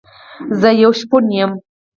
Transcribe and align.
زه 0.59 0.69
يو 0.81 0.91
شپون 0.99 1.25
يم 1.39 1.51